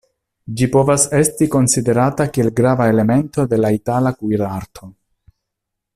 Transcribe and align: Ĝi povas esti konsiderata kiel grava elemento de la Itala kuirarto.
Ĝi 0.59 0.67
povas 0.75 1.03
esti 1.17 1.47
konsiderata 1.55 2.27
kiel 2.37 2.51
grava 2.61 2.89
elemento 2.95 3.47
de 3.53 3.63
la 3.63 3.73
Itala 3.79 4.15
kuirarto. 4.23 4.91